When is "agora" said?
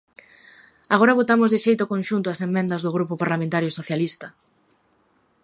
0.95-1.17